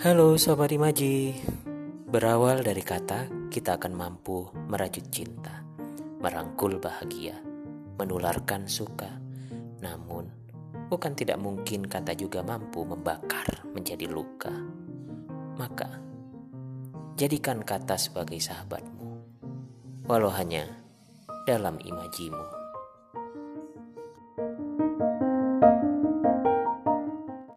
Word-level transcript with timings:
Halo 0.00 0.32
Sobat 0.40 0.72
Imaji. 0.72 1.36
Berawal 2.08 2.64
dari 2.64 2.80
kata 2.80 3.52
kita 3.52 3.76
akan 3.76 3.92
mampu 3.92 4.48
merajut 4.64 5.04
cinta 5.12 5.60
Merangkul 6.24 6.80
bahagia 6.80 7.36
Menularkan 8.00 8.64
suka. 8.64 9.20
Namun 9.84 10.24
bukan 10.88 11.12
tidak 11.12 11.36
mungkin 11.36 11.84
kata 11.84 12.16
juga 12.16 12.40
mampu 12.40 12.80
membakar 12.88 13.44
menjadi 13.76 14.08
luka. 14.08 14.56
Maka 15.60 16.00
jadikan 17.20 17.60
kata 17.60 18.00
sebagai 18.00 18.40
sahabatmu 18.40 19.20
Walau 20.08 20.32
hanya 20.32 20.64
dalam 21.44 21.76
imajimu. 21.76 22.59